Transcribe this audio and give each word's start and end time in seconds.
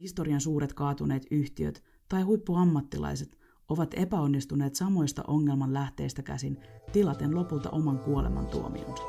historian 0.00 0.40
suuret 0.40 0.74
kaatuneet 0.74 1.26
yhtiöt 1.30 1.84
tai 2.08 2.22
huippuammattilaiset 2.22 3.38
ovat 3.68 3.94
epäonnistuneet 3.94 4.74
samoista 4.74 5.24
ongelman 5.26 5.74
lähteistä 5.74 6.22
käsin 6.22 6.58
tilaten 6.92 7.34
lopulta 7.34 7.70
oman 7.70 7.98
kuoleman 7.98 8.46
tuomionsa. 8.46 9.02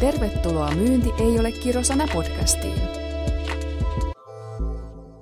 Tervetuloa 0.00 0.74
Myynti 0.74 1.10
ei 1.18 1.38
ole 1.38 1.52
kirosana 1.52 2.06
podcastiin. 2.12 2.78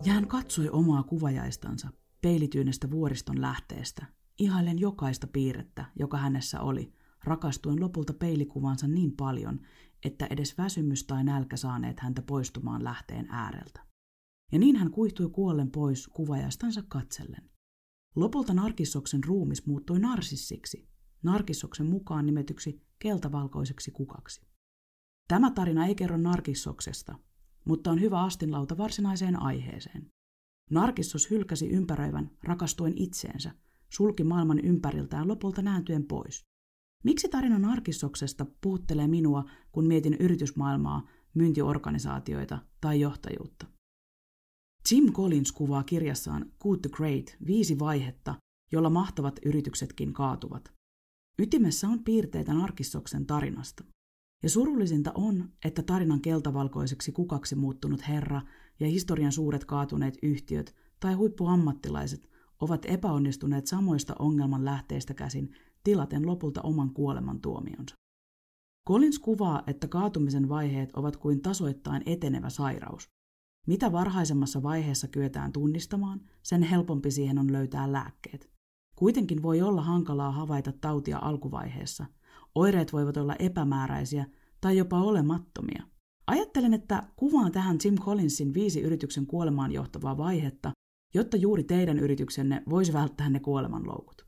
Ja 0.05 0.12
hän 0.12 0.29
katsoi 0.29 0.71
omaa 0.71 1.03
kuvajaistansa 1.03 1.89
peilityynestä 2.23 2.91
vuoriston 2.91 3.41
lähteestä, 3.41 4.07
ihailen 4.39 4.79
jokaista 4.79 5.27
piirrettä, 5.27 5.84
joka 5.98 6.16
hänessä 6.16 6.61
oli, 6.61 6.93
rakastuen 7.25 7.80
lopulta 7.80 8.12
peilikuvansa 8.12 8.89
niin 8.89 9.12
paljon, 9.16 9.61
että 10.05 10.27
edes 10.31 10.59
väsymys 10.59 11.05
tai 11.05 11.25
nälkä 11.25 11.57
saaneet 11.57 12.01
häntä 12.01 12.23
poistumaan 12.23 12.85
lähteen 12.85 13.27
ääreltä. 13.31 13.87
Ja 14.53 14.59
niin 14.59 14.77
hän 14.77 14.91
kuihtui 14.91 15.31
kuollen 15.31 15.71
pois 15.71 16.09
kuvajastansa 16.09 16.82
katsellen. 16.89 17.50
Lopulta 18.17 18.54
Narkissoksen 18.54 19.25
ruumis 19.25 19.67
muuttui 19.67 19.99
narsissiksi, 19.99 20.89
Narkissoksen 21.23 21.87
mukaan 21.87 22.27
nimetyksi 22.27 22.87
keltavalkoiseksi 22.99 23.90
kukaksi. 23.90 24.46
Tämä 25.29 25.51
tarina 25.51 25.87
ei 25.87 25.95
kerro 25.95 26.17
Narkissoksesta, 26.17 27.18
mutta 27.65 27.90
on 27.90 28.01
hyvä 28.01 28.23
astinlauta 28.23 28.79
varsinaiseen 28.79 29.43
aiheeseen. 29.43 30.09
Narkissos 30.71 31.31
hylkäsi 31.31 31.68
ympäröivän 31.68 32.31
rakastuen 32.42 32.92
itseensä, 32.97 33.55
sulki 33.89 34.25
maailman 34.25 34.59
ympäriltään 34.65 35.28
lopulta 35.28 35.62
nääntyen 35.62 36.06
pois. 36.06 36.45
Miksi 37.05 37.28
tarina 37.28 37.59
Narkissoksesta 37.59 38.47
puhuttelee 38.61 39.09
minua, 39.09 39.45
kun 39.73 39.87
mietin 39.87 40.14
yritysmaailmaa, 40.14 41.09
myyntiorganisaatioita 41.34 42.59
tai 42.81 43.00
johtajuutta? 43.00 43.67
Jim 44.91 45.12
Collins 45.12 45.53
kuvaa 45.53 45.83
kirjassaan 45.83 46.53
Good 46.61 46.79
to 46.81 46.89
Great 46.89 47.37
viisi 47.47 47.79
vaihetta, 47.79 48.35
jolla 48.73 48.91
mahtavat 48.91 49.39
yrityksetkin 49.45 50.12
kaatuvat. 50.12 50.73
Ytimessä 51.39 51.89
on 51.89 52.05
piirteitä 52.05 52.55
Narkissoksen 52.55 53.27
tarinasta. 53.27 53.85
Ja 54.42 54.51
surullisinta 54.51 55.13
on, 55.15 55.53
että 55.65 55.83
tarinan 55.83 56.20
keltavalkoiseksi 56.20 57.13
kukaksi 57.13 57.55
muuttunut 57.55 58.09
herra 58.09 58.42
ja 58.81 58.87
historian 58.87 59.33
suuret 59.33 59.65
kaatuneet 59.65 60.19
yhtiöt 60.23 60.75
tai 61.01 61.15
huippuammattilaiset 61.15 62.31
ovat 62.61 62.85
epäonnistuneet 62.85 63.67
samoista 63.67 64.15
ongelman 64.19 64.65
lähteistä 64.65 65.15
käsin 65.15 65.55
tilaten 65.87 66.27
lopulta 66.27 66.62
oman 66.62 66.95
kuoleman 66.95 67.41
tuomionsa. 67.41 67.95
Collins 68.89 69.19
kuvaa, 69.19 69.62
että 69.67 69.89
kaatumisen 69.89 70.48
vaiheet 70.48 70.91
ovat 70.97 71.17
kuin 71.17 71.42
tasoittain 71.42 72.03
etenevä 72.06 72.51
sairaus. 72.51 73.09
Mitä 73.67 73.92
varhaisemmassa 73.92 74.62
vaiheessa 74.62 75.09
kyetään 75.09 75.53
tunnistamaan, 75.53 76.20
sen 76.42 76.62
helpompi 76.62 77.11
siihen 77.11 77.39
on 77.39 77.53
löytää 77.53 77.92
lääkkeet. 77.92 78.51
Kuitenkin 78.97 79.42
voi 79.42 79.62
olla 79.62 79.83
hankalaa 79.83 80.31
havaita 80.31 80.73
tautia 80.73 81.19
alkuvaiheessa. 81.19 82.07
Oireet 82.55 82.92
voivat 82.92 83.17
olla 83.17 83.37
epämääräisiä 83.39 84.27
tai 84.61 84.77
jopa 84.77 85.01
olemattomia. 85.01 85.83
Ajattelen, 86.27 86.75
että 86.75 87.03
kuvaan 87.17 87.53
tähän 87.53 87.79
Jim 87.84 87.95
Collinsin 87.95 88.55
viisi 88.55 88.81
yrityksen 88.81 89.27
kuolemaan 89.27 89.73
johtavaa 89.73 90.17
vaihetta, 90.17 90.73
jotta 91.14 91.37
juuri 91.37 91.64
teidän 91.64 91.98
yrityksenne 91.98 92.62
voisi 92.70 92.92
välttää 92.92 93.31
ne 93.31 93.41
kuolemanloukut. 93.41 94.27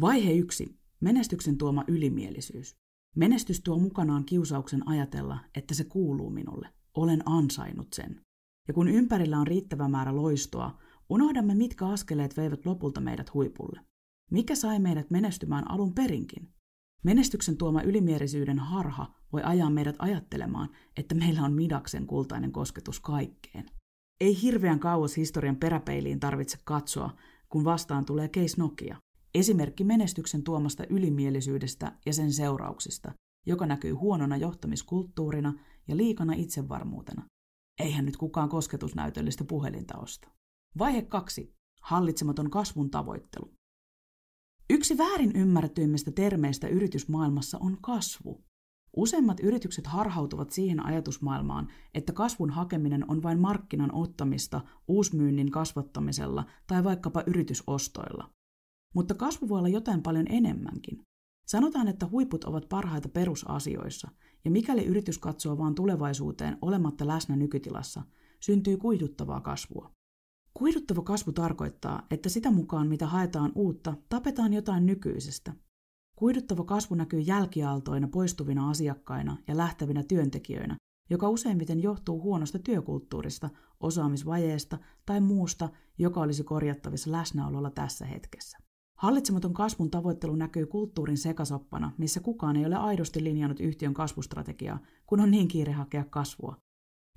Vaihe 0.00 0.32
1. 0.32 0.77
Menestyksen 1.00 1.58
tuoma 1.58 1.84
ylimielisyys. 1.88 2.76
Menestys 3.16 3.60
tuo 3.60 3.78
mukanaan 3.78 4.24
kiusauksen 4.24 4.88
ajatella, 4.88 5.38
että 5.54 5.74
se 5.74 5.84
kuuluu 5.84 6.30
minulle. 6.30 6.68
Olen 6.94 7.22
ansainnut 7.28 7.92
sen. 7.92 8.20
Ja 8.68 8.74
kun 8.74 8.88
ympärillä 8.88 9.38
on 9.38 9.46
riittävä 9.46 9.88
määrä 9.88 10.16
loistoa, 10.16 10.78
unohdamme, 11.08 11.54
mitkä 11.54 11.86
askeleet 11.86 12.36
veivät 12.36 12.66
lopulta 12.66 13.00
meidät 13.00 13.34
huipulle. 13.34 13.80
Mikä 14.30 14.54
sai 14.54 14.78
meidät 14.78 15.10
menestymään 15.10 15.70
alun 15.70 15.94
perinkin? 15.94 16.48
Menestyksen 17.04 17.56
tuoma 17.56 17.82
ylimielisyyden 17.82 18.58
harha 18.58 19.14
voi 19.32 19.42
ajaa 19.44 19.70
meidät 19.70 19.96
ajattelemaan, 19.98 20.68
että 20.96 21.14
meillä 21.14 21.42
on 21.42 21.52
midaksen 21.52 22.06
kultainen 22.06 22.52
kosketus 22.52 23.00
kaikkeen. 23.00 23.66
Ei 24.20 24.42
hirveän 24.42 24.78
kauas 24.78 25.16
historian 25.16 25.56
peräpeiliin 25.56 26.20
tarvitse 26.20 26.58
katsoa, 26.64 27.16
kun 27.48 27.64
vastaan 27.64 28.04
tulee 28.04 28.28
Case 28.28 28.54
Nokia. 28.58 28.96
Esimerkki 29.38 29.84
menestyksen 29.84 30.42
tuomasta 30.42 30.84
ylimielisyydestä 30.90 31.92
ja 32.06 32.12
sen 32.12 32.32
seurauksista, 32.32 33.12
joka 33.46 33.66
näkyy 33.66 33.92
huonona 33.92 34.36
johtamiskulttuurina 34.36 35.54
ja 35.88 35.96
liikana 35.96 36.32
itsevarmuutena. 36.32 37.26
Eihän 37.80 38.04
nyt 38.04 38.16
kukaan 38.16 38.48
kosketusnäytöllistä 38.48 39.44
puhelinta 39.44 39.98
osta. 39.98 40.28
Vaihe 40.78 41.02
kaksi. 41.02 41.54
Hallitsematon 41.82 42.50
kasvun 42.50 42.90
tavoittelu. 42.90 43.54
Yksi 44.70 44.98
väärin 44.98 45.36
ymmärretyimmistä 45.36 46.10
termeistä 46.10 46.68
yritysmaailmassa 46.68 47.58
on 47.60 47.78
kasvu. 47.80 48.44
Useimmat 48.96 49.40
yritykset 49.40 49.86
harhautuvat 49.86 50.50
siihen 50.50 50.86
ajatusmaailmaan, 50.86 51.68
että 51.94 52.12
kasvun 52.12 52.50
hakeminen 52.50 53.10
on 53.10 53.22
vain 53.22 53.40
markkinan 53.40 53.94
ottamista 53.94 54.60
uusmyynnin 54.88 55.50
kasvattamisella 55.50 56.44
tai 56.66 56.84
vaikkapa 56.84 57.22
yritysostoilla. 57.26 58.37
Mutta 58.94 59.14
kasvu 59.14 59.48
voi 59.48 59.58
olla 59.58 59.68
jotain 59.68 60.02
paljon 60.02 60.26
enemmänkin. 60.28 61.02
Sanotaan, 61.46 61.88
että 61.88 62.06
huiput 62.06 62.44
ovat 62.44 62.68
parhaita 62.68 63.08
perusasioissa, 63.08 64.08
ja 64.44 64.50
mikäli 64.50 64.84
yritys 64.84 65.18
katsoo 65.18 65.58
vain 65.58 65.74
tulevaisuuteen 65.74 66.58
olematta 66.62 67.06
läsnä 67.06 67.36
nykytilassa, 67.36 68.02
syntyy 68.40 68.76
kuiduttavaa 68.76 69.40
kasvua. 69.40 69.90
Kuiduttava 70.54 71.02
kasvu 71.02 71.32
tarkoittaa, 71.32 72.06
että 72.10 72.28
sitä 72.28 72.50
mukaan 72.50 72.88
mitä 72.88 73.06
haetaan 73.06 73.52
uutta, 73.54 73.94
tapetaan 74.08 74.52
jotain 74.52 74.86
nykyisestä. 74.86 75.52
Kuiduttava 76.16 76.64
kasvu 76.64 76.94
näkyy 76.94 77.20
jälkiaaltoina 77.20 78.08
poistuvina 78.08 78.70
asiakkaina 78.70 79.36
ja 79.48 79.56
lähtevinä 79.56 80.02
työntekijöinä, 80.02 80.76
joka 81.10 81.28
useimmiten 81.28 81.82
johtuu 81.82 82.22
huonosta 82.22 82.58
työkulttuurista, 82.58 83.50
osaamisvajeesta 83.80 84.78
tai 85.06 85.20
muusta, 85.20 85.68
joka 85.98 86.20
olisi 86.20 86.44
korjattavissa 86.44 87.12
läsnäololla 87.12 87.70
tässä 87.70 88.06
hetkessä. 88.06 88.58
Hallitsematon 88.98 89.54
kasvun 89.54 89.90
tavoittelu 89.90 90.36
näkyy 90.36 90.66
kulttuurin 90.66 91.16
sekasoppana, 91.16 91.92
missä 91.98 92.20
kukaan 92.20 92.56
ei 92.56 92.66
ole 92.66 92.76
aidosti 92.76 93.24
linjannut 93.24 93.60
yhtiön 93.60 93.94
kasvustrategiaa, 93.94 94.78
kun 95.06 95.20
on 95.20 95.30
niin 95.30 95.48
kiire 95.48 95.72
hakea 95.72 96.04
kasvua. 96.04 96.56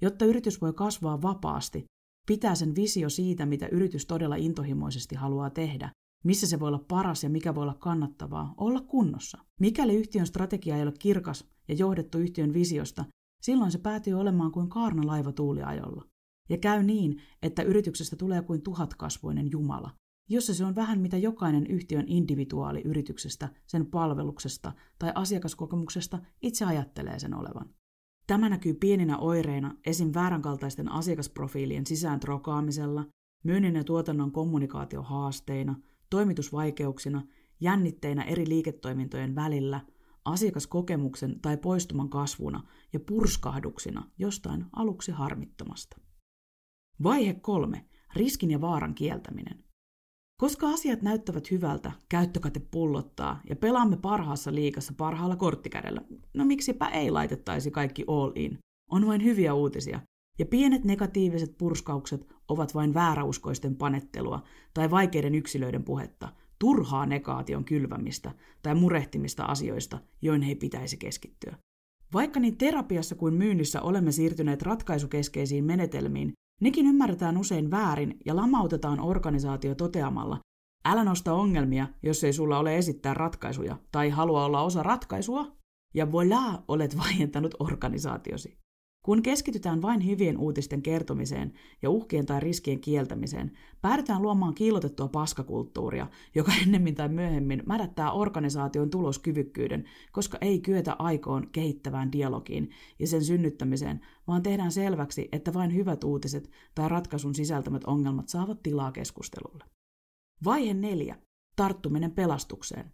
Jotta 0.02 0.26
yritys 0.26 0.62
voi 0.62 0.74
kasvaa 0.74 1.22
vapaasti, 1.22 1.86
pitää 2.28 2.56
sen 2.56 2.76
visio 2.76 3.10
siitä, 3.10 3.46
mitä 3.46 3.68
yritys 3.68 4.06
todella 4.06 4.36
intohimoisesti 4.36 5.16
haluaa 5.16 5.50
tehdä, 5.50 5.92
missä 6.24 6.48
se 6.48 6.60
voi 6.60 6.68
olla 6.68 6.86
paras 6.88 7.24
ja 7.24 7.30
mikä 7.30 7.56
voi 7.56 7.64
olla 7.64 7.78
kannattavaa, 7.80 8.54
olla 8.58 8.82
kunnossa. 8.82 9.38
Mikäli 9.60 9.96
yhtiön 9.96 10.28
strategia 10.28 10.76
ei 10.76 10.84
ole 10.84 10.94
kirkas 11.00 11.48
ja 11.68 11.76
johdettu 11.76 12.18
yhtiön 12.18 12.54
visiosta, 12.54 13.06
silloin 13.42 13.72
se 13.72 13.78
päätyy 13.78 14.14
olemaan 14.14 14.52
kuin 14.52 14.70
kaarna 14.70 15.08
laiva 15.08 15.32
tuuliajolla. 15.32 16.06
Ja 16.50 16.58
käy 16.58 16.84
niin, 16.84 17.22
että 17.42 17.64
yrityksestä 17.64 18.16
tulee 18.16 18.42
kuin 18.42 18.62
tuhatkasvoinen 18.62 19.52
Jumala, 19.52 19.92
jossa 20.30 20.54
se 20.54 20.66
on 20.66 20.76
vähän 20.76 21.00
mitä 21.00 21.18
jokainen 21.18 21.68
yhtiön 21.68 22.06
individuaali 22.08 22.82
yrityksestä, 22.82 23.50
sen 23.68 23.86
palveluksesta 23.86 24.74
tai 25.00 25.12
asiakaskokemuksesta 25.16 26.20
itse 26.42 26.66
ajattelee 26.66 27.20
sen 27.20 27.34
olevan. 27.34 27.70
Tämä 28.28 28.50
näkyy 28.50 28.74
pieninä 28.74 29.18
oireina 29.18 29.76
esim. 29.86 30.12
vääränkaltaisten 30.14 30.92
asiakasprofiilien 30.92 31.86
sisään 31.86 32.20
trokaamisella, 32.20 33.06
myynnin 33.44 33.76
ja 33.76 33.84
tuotannon 33.84 34.32
kommunikaatiohaasteina, 34.32 35.76
toimitusvaikeuksina, 36.10 37.28
jännitteinä 37.60 38.24
eri 38.24 38.48
liiketoimintojen 38.48 39.36
välillä, 39.36 39.82
asiakaskokemuksen 40.26 41.40
tai 41.42 41.58
poistuman 41.58 42.10
kasvuna 42.10 42.64
ja 42.94 43.00
purskahduksina 43.00 44.10
jostain 44.18 44.66
aluksi 44.76 45.12
harmittomasta. 45.12 45.98
Vaihe 47.04 47.34
kolme. 47.34 47.86
Riskin 48.16 48.52
ja 48.52 48.62
vaaran 48.62 48.96
kieltäminen. 48.96 49.64
Koska 50.42 50.70
asiat 50.70 51.02
näyttävät 51.02 51.52
hyvältä, 51.52 51.92
käyttökate 52.10 52.62
pullottaa 52.72 53.42
ja 53.50 53.56
pelaamme 53.56 53.98
parhaassa 53.98 54.56
liikassa 54.56 54.94
parhaalla 54.98 55.36
korttikädellä, 55.36 56.02
no 56.34 56.46
miksipä 56.46 56.88
ei 56.88 57.12
laitettaisi 57.12 57.72
kaikki 57.72 58.04
all 58.08 58.32
in. 58.36 58.58
On 58.92 59.08
vain 59.08 59.24
hyviä 59.24 59.54
uutisia. 59.54 60.00
Ja 60.40 60.46
pienet 60.46 60.84
negatiiviset 60.84 61.58
purskaukset 61.58 62.28
ovat 62.48 62.76
vain 62.76 62.94
vääräuskoisten 62.94 63.76
panettelua 63.76 64.44
tai 64.74 64.92
vaikeiden 64.92 65.36
yksilöiden 65.36 65.84
puhetta, 65.84 66.30
turhaa 66.60 67.06
negaation 67.06 67.66
kylvämistä 67.66 68.32
tai 68.62 68.76
murehtimista 68.76 69.44
asioista, 69.44 70.00
joihin 70.22 70.50
ei 70.50 70.56
pitäisi 70.56 70.98
keskittyä. 70.98 71.56
Vaikka 72.14 72.40
niin 72.40 72.58
terapiassa 72.58 73.16
kuin 73.16 73.34
myynnissä 73.34 73.82
olemme 73.82 74.12
siirtyneet 74.12 74.62
ratkaisukeskeisiin 74.62 75.64
menetelmiin, 75.64 76.34
Nekin 76.62 76.88
ymmärretään 76.88 77.38
usein 77.38 77.72
väärin 77.72 78.18
ja 78.26 78.36
lamautetaan 78.36 79.00
organisaatio 79.00 79.76
toteamalla, 79.76 80.40
älä 80.86 81.04
nosta 81.04 81.34
ongelmia, 81.34 81.88
jos 82.04 82.24
ei 82.24 82.34
sulla 82.34 82.60
ole 82.60 82.78
esittää 82.78 83.14
ratkaisuja 83.14 83.78
tai 83.92 84.10
halua 84.10 84.46
olla 84.46 84.62
osa 84.62 84.84
ratkaisua, 84.84 85.58
ja 85.94 86.06
voilà, 86.06 86.64
olet 86.68 86.98
vaientanut 87.04 87.56
organisaatiosi. 87.60 88.58
Kun 89.06 89.22
keskitytään 89.22 89.82
vain 89.82 90.06
hyvien 90.06 90.38
uutisten 90.38 90.82
kertomiseen 90.82 91.54
ja 91.82 91.90
uhkien 91.90 92.26
tai 92.26 92.40
riskien 92.40 92.80
kieltämiseen, 92.80 93.52
päädytään 93.82 94.22
luomaan 94.22 94.54
kiilotettua 94.54 95.08
paskakulttuuria, 95.08 96.08
joka 96.36 96.52
ennemmin 96.62 96.96
tai 96.96 97.10
myöhemmin 97.10 97.64
mädättää 97.66 98.12
organisaation 98.12 98.90
tuloskyvykkyyden, 98.90 99.86
koska 100.12 100.38
ei 100.42 100.60
kyetä 100.60 100.96
aikoon 101.00 101.50
kehittävään 101.52 102.12
dialogiin 102.12 102.70
ja 103.00 103.08
sen 103.08 103.24
synnyttämiseen, 103.24 104.02
vaan 104.28 104.44
tehdään 104.44 104.72
selväksi, 104.72 105.30
että 105.32 105.54
vain 105.54 105.76
hyvät 105.76 106.04
uutiset 106.04 106.52
tai 106.76 106.90
ratkaisun 106.90 107.36
sisältämät 107.36 107.84
ongelmat 107.84 108.30
saavat 108.30 108.64
tilaa 108.64 108.92
keskustelulle. 108.92 109.64
Vaihe 110.44 110.74
neljä. 110.74 111.16
Tarttuminen 111.56 112.12
pelastukseen. 112.12 112.92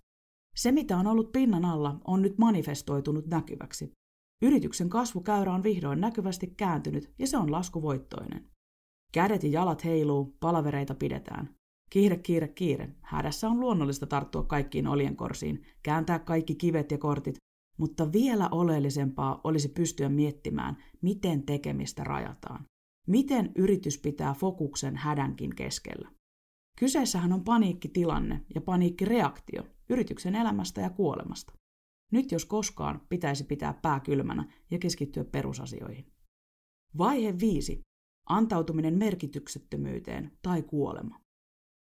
Se, 0.55 0.71
mitä 0.71 0.97
on 0.97 1.07
ollut 1.07 1.31
pinnan 1.31 1.65
alla, 1.65 1.99
on 2.07 2.21
nyt 2.21 2.37
manifestoitunut 2.37 3.27
näkyväksi. 3.27 3.91
Yrityksen 4.41 4.89
kasvukäyrä 4.89 5.53
on 5.53 5.63
vihdoin 5.63 6.01
näkyvästi 6.01 6.47
kääntynyt 6.47 7.13
ja 7.19 7.27
se 7.27 7.37
on 7.37 7.51
laskuvoittoinen. 7.51 8.49
Kädet 9.13 9.43
ja 9.43 9.49
jalat 9.49 9.85
heiluu, 9.85 10.37
palavereita 10.39 10.95
pidetään. 10.95 11.55
Kiire, 11.89 12.17
kiire, 12.17 12.47
kiire. 12.47 12.95
Hädässä 13.01 13.49
on 13.49 13.59
luonnollista 13.59 14.07
tarttua 14.07 14.43
kaikkiin 14.43 14.87
oljenkorsiin, 14.87 15.65
kääntää 15.83 16.19
kaikki 16.19 16.55
kivet 16.55 16.91
ja 16.91 16.97
kortit, 16.97 17.35
mutta 17.77 18.11
vielä 18.11 18.49
oleellisempaa 18.51 19.41
olisi 19.43 19.69
pystyä 19.69 20.09
miettimään, 20.09 20.77
miten 21.01 21.43
tekemistä 21.43 22.03
rajataan. 22.03 22.65
Miten 23.07 23.51
yritys 23.55 23.97
pitää 23.97 24.33
fokuksen 24.33 24.97
hädänkin 24.97 25.55
keskellä. 25.55 26.11
Kyseessähän 26.79 27.33
on 27.33 27.43
paniikkitilanne 27.43 28.41
ja 28.55 28.61
paniikkireaktio 28.61 29.63
yrityksen 29.89 30.35
elämästä 30.35 30.81
ja 30.81 30.89
kuolemasta. 30.89 31.53
Nyt 32.11 32.31
jos 32.31 32.45
koskaan 32.45 33.01
pitäisi 33.09 33.43
pitää 33.43 33.73
pää 33.81 33.99
kylmänä 33.99 34.53
ja 34.71 34.79
keskittyä 34.79 35.23
perusasioihin. 35.23 36.05
Vaihe 36.97 37.39
5. 37.39 37.81
Antautuminen 38.29 38.97
merkityksettömyyteen 38.97 40.31
tai 40.41 40.63
kuolema. 40.63 41.19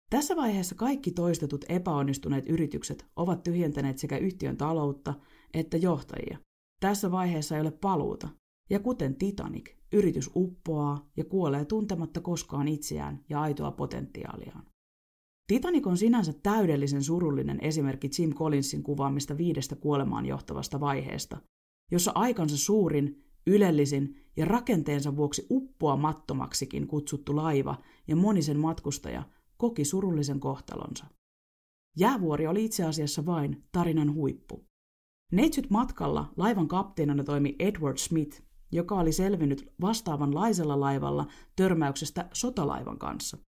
Tässä 0.10 0.36
vaiheessa 0.36 0.75
kaikki 0.75 1.12
toistetut 1.12 1.66
epäonnistuneet 1.70 2.50
yritykset 2.50 3.06
ovat 3.16 3.44
tyhjentäneet 3.44 3.98
sekä 3.98 4.18
yhtiön 4.18 4.58
taloutta 4.58 5.14
että 5.54 5.78
johtajia. 5.78 6.38
Tässä 6.80 7.12
vaiheessa 7.12 7.56
ei 7.56 7.62
ole 7.62 7.72
paluuta, 7.72 8.30
ja 8.70 8.80
kuten 8.80 9.16
Titanic, 9.16 9.75
yritys 9.94 10.30
uppoaa 10.36 11.10
ja 11.18 11.25
kuolee 11.25 11.66
tuntematta 11.66 12.22
koskaan 12.22 12.68
itseään 12.68 13.25
ja 13.30 13.42
aitoa 13.42 13.72
potentiaaliaan. 13.72 14.66
Titanic 15.48 15.88
on 15.88 15.98
sinänsä 15.98 16.34
täydellisen 16.44 17.04
surullinen 17.04 17.60
esimerkki 17.62 18.10
Jim 18.19 18.34
Collinsin 18.34 18.84
kuvaamista 18.84 19.38
viidestä 19.38 19.75
kuolemaan 19.75 20.25
johtavasta 20.25 20.80
vaiheesta, 20.80 21.38
jossa 21.92 22.12
aikansa 22.16 22.57
suurin, 22.57 23.24
ylellisin 23.48 24.16
ja 24.38 24.45
rakenteensa 24.45 25.16
vuoksi 25.16 25.48
uppoamattomaksikin 25.50 26.88
kutsuttu 26.88 27.36
laiva 27.36 27.81
ja 28.07 28.16
monisen 28.16 28.60
matkustaja 28.60 29.24
koki 29.57 29.86
surullisen 29.86 30.40
kohtalonsa. 30.40 31.06
Jäävuori 31.98 32.48
oli 32.48 32.66
itse 32.66 32.84
asiassa 32.84 33.25
vain 33.25 33.63
tarinan 33.72 34.13
huippu. 34.13 34.66
Neitsyt 35.31 35.69
matkalla 35.69 36.34
laivan 36.38 36.68
kapteenina 36.68 37.24
toimi 37.24 37.56
Edward 37.60 37.98
Smith, 37.98 38.42
joka 38.72 38.96
oli 38.96 39.12
selvinnyt 39.12 39.74
vastaavanlaisella 39.81 40.80
laivalla 40.80 41.28
törmäyksestä 41.56 42.30
sotalaivan 42.34 43.00
kanssa– 43.00 43.38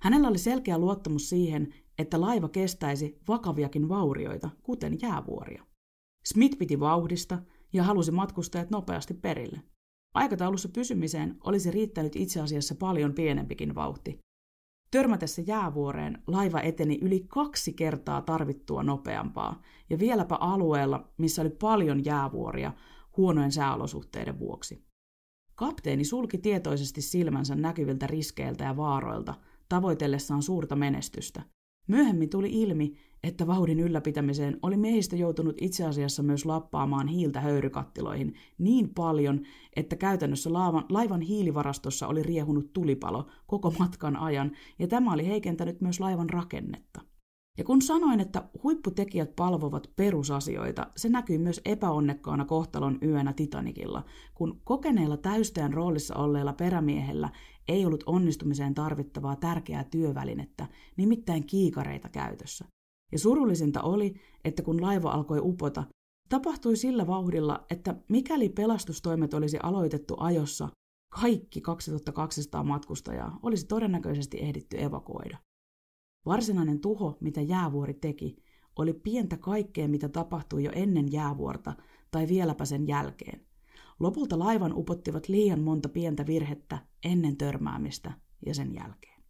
Hänellä 0.00 0.28
oli 0.28 0.38
selkeä 0.38 0.78
luottamus 0.78 1.28
siihen, 1.28 1.74
että 1.98 2.20
laiva 2.20 2.48
kestäisi 2.48 3.18
vakaviakin 3.28 3.88
vaurioita, 3.88 4.50
kuten 4.62 4.98
jäävuoria. 5.02 5.66
Smith 6.24 6.58
piti 6.58 6.80
vauhdista 6.80 7.38
ja 7.72 7.82
halusi 7.82 8.10
matkustajat 8.10 8.70
nopeasti 8.70 9.14
perille. 9.14 9.60
Aikataulussa 10.14 10.68
pysymiseen 10.68 11.36
olisi 11.44 11.70
riittänyt 11.70 12.16
itse 12.16 12.40
asiassa 12.40 12.74
paljon 12.74 13.14
pienempikin 13.14 13.74
vauhti. 13.74 14.18
Törmätessä 14.90 15.42
jäävuoreen 15.46 16.22
laiva 16.26 16.60
eteni 16.60 16.98
yli 17.02 17.24
kaksi 17.28 17.72
kertaa 17.72 18.22
tarvittua 18.22 18.82
nopeampaa, 18.82 19.62
ja 19.90 19.98
vieläpä 19.98 20.34
alueella, 20.34 21.12
missä 21.18 21.42
oli 21.42 21.50
paljon 21.50 22.04
jäävuoria 22.04 22.72
huonojen 23.16 23.52
sääolosuhteiden 23.52 24.38
vuoksi. 24.38 24.84
Kapteeni 25.54 26.04
sulki 26.04 26.38
tietoisesti 26.38 27.02
silmänsä 27.02 27.54
näkyviltä 27.54 28.06
riskeiltä 28.06 28.64
ja 28.64 28.76
vaaroilta– 28.76 29.34
tavoitellessaan 29.68 30.42
suurta 30.42 30.76
menestystä. 30.76 31.42
Myöhemmin 31.88 32.30
tuli 32.30 32.62
ilmi, 32.62 32.94
että 33.22 33.46
vauhdin 33.46 33.80
ylläpitämiseen 33.80 34.58
oli 34.62 34.76
miehistä 34.76 35.16
joutunut 35.16 35.56
itse 35.60 35.84
asiassa 35.84 36.22
myös 36.22 36.44
lappaamaan 36.46 37.08
hiiltä 37.08 37.40
höyrykattiloihin 37.40 38.34
niin 38.58 38.94
paljon, 38.94 39.40
että 39.76 39.96
käytännössä 39.96 40.52
laivan, 40.52 40.84
laivan 40.88 41.20
hiilivarastossa 41.20 42.06
oli 42.08 42.22
riehunut 42.22 42.72
tulipalo 42.72 43.26
koko 43.46 43.74
matkan 43.78 44.16
ajan, 44.16 44.52
ja 44.78 44.88
tämä 44.88 45.12
oli 45.12 45.26
heikentänyt 45.26 45.80
myös 45.80 46.00
laivan 46.00 46.30
rakennetta. 46.30 47.13
Ja 47.58 47.64
kun 47.64 47.82
sanoin, 47.82 48.20
että 48.20 48.48
huipputekijät 48.62 49.36
palvovat 49.36 49.90
perusasioita, 49.96 50.86
se 50.96 51.08
näkyy 51.08 51.38
myös 51.38 51.60
epäonnekkaana 51.64 52.44
kohtalon 52.44 52.98
yönä 53.02 53.32
Titanikilla, 53.32 54.04
kun 54.34 54.60
kokeneella 54.64 55.16
täystäjän 55.16 55.72
roolissa 55.72 56.16
olleella 56.16 56.52
perämiehellä 56.52 57.30
ei 57.68 57.86
ollut 57.86 58.04
onnistumiseen 58.06 58.74
tarvittavaa 58.74 59.36
tärkeää 59.36 59.84
työvälinettä, 59.84 60.66
nimittäin 60.96 61.46
kiikareita 61.46 62.08
käytössä. 62.08 62.64
Ja 63.12 63.18
surullisinta 63.18 63.82
oli, 63.82 64.14
että 64.44 64.62
kun 64.62 64.82
laiva 64.82 65.10
alkoi 65.10 65.38
upota, 65.42 65.84
tapahtui 66.28 66.76
sillä 66.76 67.06
vauhdilla, 67.06 67.64
että 67.70 67.94
mikäli 68.08 68.48
pelastustoimet 68.48 69.34
olisi 69.34 69.58
aloitettu 69.62 70.14
ajossa, 70.18 70.68
kaikki 71.20 71.60
2200 71.60 72.64
matkustajaa 72.64 73.38
olisi 73.42 73.66
todennäköisesti 73.66 74.38
ehditty 74.40 74.82
evakuoida. 74.82 75.38
Varsinainen 76.26 76.80
tuho, 76.80 77.16
mitä 77.20 77.40
jäävuori 77.40 77.94
teki, 77.94 78.36
oli 78.76 78.92
pientä 78.92 79.36
kaikkea, 79.36 79.88
mitä 79.88 80.08
tapahtui 80.08 80.64
jo 80.64 80.70
ennen 80.74 81.12
jäävuorta 81.12 81.76
tai 82.10 82.28
vieläpä 82.28 82.64
sen 82.64 82.88
jälkeen. 82.88 83.46
Lopulta 84.00 84.38
laivan 84.38 84.72
upottivat 84.74 85.28
liian 85.28 85.60
monta 85.60 85.88
pientä 85.88 86.26
virhettä 86.26 86.78
ennen 87.04 87.36
törmäämistä 87.36 88.12
ja 88.46 88.54
sen 88.54 88.74
jälkeen. 88.74 89.22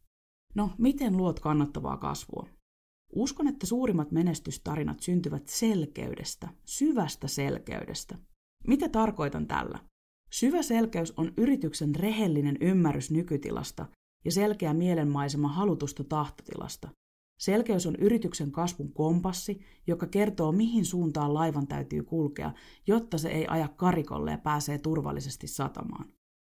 No, 0.54 0.70
miten 0.78 1.16
luot 1.16 1.40
kannattavaa 1.40 1.96
kasvua? 1.96 2.48
Uskon, 3.12 3.48
että 3.48 3.66
suurimmat 3.66 4.12
menestystarinat 4.12 5.00
syntyvät 5.00 5.48
selkeydestä, 5.48 6.48
syvästä 6.64 7.28
selkeydestä. 7.28 8.18
Mitä 8.66 8.88
tarkoitan 8.88 9.46
tällä? 9.46 9.78
Syvä 10.30 10.62
selkeys 10.62 11.12
on 11.16 11.32
yrityksen 11.36 11.94
rehellinen 11.94 12.56
ymmärrys 12.60 13.10
nykytilasta 13.10 13.86
ja 14.24 14.32
selkeä 14.32 14.74
mielenmaisema 14.74 15.48
halutusta 15.48 16.04
tahtotilasta. 16.04 16.88
Selkeys 17.38 17.86
on 17.86 17.96
yrityksen 17.96 18.52
kasvun 18.52 18.92
kompassi, 18.92 19.60
joka 19.86 20.06
kertoo, 20.06 20.52
mihin 20.52 20.84
suuntaan 20.84 21.34
laivan 21.34 21.66
täytyy 21.66 22.02
kulkea, 22.02 22.52
jotta 22.86 23.18
se 23.18 23.28
ei 23.28 23.46
aja 23.46 23.68
karikolle 23.68 24.30
ja 24.30 24.38
pääsee 24.38 24.78
turvallisesti 24.78 25.46
satamaan. 25.46 26.12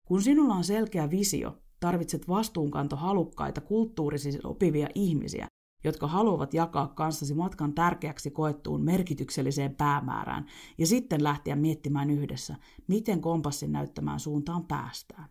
Kun 0.08 0.22
sinulla 0.22 0.54
on 0.54 0.64
selkeä 0.64 1.10
visio, 1.10 1.58
tarvitset 1.80 2.28
vastuunkanto 2.28 2.96
halukkaita 2.96 3.60
kulttuurisesti 3.60 4.40
opivia 4.44 4.88
ihmisiä, 4.94 5.46
jotka 5.84 6.06
haluavat 6.06 6.54
jakaa 6.54 6.88
kanssasi 6.88 7.34
matkan 7.34 7.74
tärkeäksi 7.74 8.30
koettuun 8.30 8.84
merkitykselliseen 8.84 9.74
päämäärään 9.74 10.46
ja 10.78 10.86
sitten 10.86 11.24
lähteä 11.24 11.56
miettimään 11.56 12.10
yhdessä, 12.10 12.56
miten 12.88 13.20
kompassin 13.20 13.72
näyttämään 13.72 14.20
suuntaan 14.20 14.66
päästään. 14.66 15.28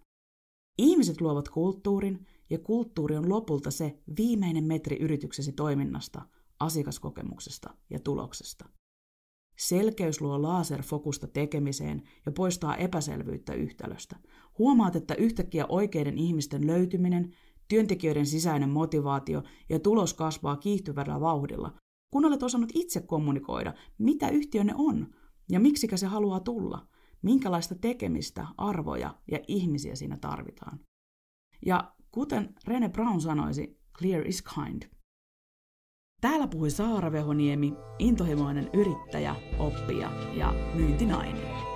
Ihmiset 0.77 1.21
luovat 1.21 1.49
kulttuurin, 1.49 2.25
ja 2.49 2.59
kulttuuri 2.59 3.17
on 3.17 3.29
lopulta 3.29 3.71
se 3.71 3.99
viimeinen 4.17 4.63
metri 4.63 4.97
yrityksesi 4.97 5.51
toiminnasta, 5.51 6.21
asiakaskokemuksesta 6.59 7.69
ja 7.89 7.99
tuloksesta. 7.99 8.65
Selkeys 9.57 10.21
luo 10.21 10.41
laserfokusta 10.41 11.27
tekemiseen 11.27 12.01
ja 12.25 12.31
poistaa 12.31 12.75
epäselvyyttä 12.75 13.53
yhtälöstä. 13.53 14.15
Huomaat, 14.57 14.95
että 14.95 15.15
yhtäkkiä 15.15 15.65
oikeiden 15.69 16.17
ihmisten 16.17 16.67
löytyminen, 16.67 17.33
työntekijöiden 17.67 18.25
sisäinen 18.25 18.69
motivaatio 18.69 19.43
ja 19.69 19.79
tulos 19.79 20.13
kasvaa 20.13 20.57
kiihtyvällä 20.57 21.19
vauhdilla, 21.19 21.73
kun 22.11 22.25
olet 22.25 22.43
osannut 22.43 22.71
itse 22.73 23.01
kommunikoida, 23.01 23.73
mitä 23.97 24.29
yhtiönne 24.29 24.73
on 24.75 25.07
ja 25.51 25.59
miksikä 25.59 25.97
se 25.97 26.07
haluaa 26.07 26.39
tulla, 26.39 26.87
minkälaista 27.23 27.75
tekemistä, 27.75 28.47
arvoja 28.57 29.15
ja 29.31 29.39
ihmisiä 29.47 29.95
siinä 29.95 30.17
tarvitaan. 30.17 30.79
Ja 31.65 31.93
kuten 32.11 32.55
Rene 32.67 32.89
Brown 32.89 33.21
sanoisi, 33.21 33.79
clear 33.97 34.27
is 34.27 34.41
kind. 34.41 34.83
Täällä 36.21 36.47
puhui 36.47 36.69
Saara 36.69 37.11
Vehoniemi, 37.11 37.73
intohimoinen 37.99 38.69
yrittäjä, 38.73 39.35
oppija 39.59 40.11
ja 40.33 40.53
myyntinainen. 40.75 41.72